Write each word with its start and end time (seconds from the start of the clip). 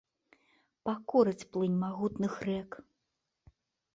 Пакорыць 0.89 1.47
плынь 1.51 1.77
магутных 1.83 2.33
рэк. 2.47 2.71